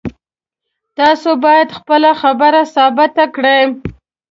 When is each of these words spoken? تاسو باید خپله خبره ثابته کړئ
تاسو 0.97 1.29
باید 1.45 1.69
خپله 1.77 2.11
خبره 2.21 2.61
ثابته 2.75 3.25
کړئ 3.35 3.61